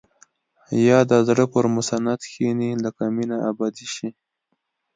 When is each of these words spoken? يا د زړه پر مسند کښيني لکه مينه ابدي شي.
يا 0.87 0.99
د 1.11 1.13
زړه 1.27 1.45
پر 1.53 1.65
مسند 1.75 2.07
کښيني 2.23 2.71
لکه 2.83 3.03
مينه 3.15 3.37
ابدي 3.49 3.87
شي. 3.95 4.09